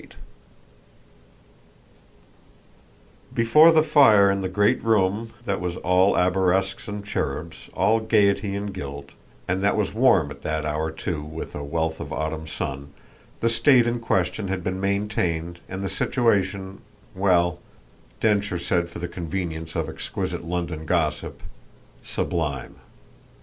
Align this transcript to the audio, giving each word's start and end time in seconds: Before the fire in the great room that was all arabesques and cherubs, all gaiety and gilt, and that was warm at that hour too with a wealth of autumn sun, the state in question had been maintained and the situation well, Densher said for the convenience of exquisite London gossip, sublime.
Before 3.31 3.71
the 3.71 3.83
fire 3.83 4.31
in 4.31 4.41
the 4.41 4.49
great 4.49 4.83
room 4.83 5.31
that 5.45 5.61
was 5.61 5.77
all 5.77 6.17
arabesques 6.17 6.87
and 6.87 7.05
cherubs, 7.05 7.69
all 7.75 7.99
gaiety 7.99 8.55
and 8.55 8.73
gilt, 8.73 9.11
and 9.47 9.61
that 9.61 9.77
was 9.77 9.93
warm 9.93 10.31
at 10.31 10.41
that 10.41 10.65
hour 10.65 10.89
too 10.89 11.21
with 11.21 11.53
a 11.53 11.63
wealth 11.63 11.99
of 11.99 12.11
autumn 12.11 12.47
sun, 12.47 12.91
the 13.41 13.47
state 13.49 13.85
in 13.85 13.99
question 13.99 14.47
had 14.47 14.63
been 14.63 14.81
maintained 14.81 15.59
and 15.69 15.83
the 15.83 15.87
situation 15.87 16.81
well, 17.13 17.59
Densher 18.19 18.57
said 18.57 18.89
for 18.89 18.97
the 18.97 19.07
convenience 19.07 19.75
of 19.75 19.87
exquisite 19.87 20.43
London 20.43 20.87
gossip, 20.87 21.43
sublime. 22.03 22.77